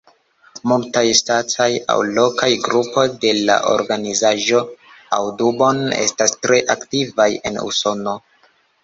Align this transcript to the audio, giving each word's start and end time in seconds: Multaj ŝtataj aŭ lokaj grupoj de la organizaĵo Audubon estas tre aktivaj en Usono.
Multaj 0.69 1.01
ŝtataj 1.17 1.67
aŭ 1.95 1.97
lokaj 2.15 2.49
grupoj 2.67 3.03
de 3.25 3.33
la 3.49 3.57
organizaĵo 3.73 4.63
Audubon 5.19 5.83
estas 5.99 6.35
tre 6.47 6.59
aktivaj 6.77 7.29
en 7.51 7.61
Usono. 7.67 8.17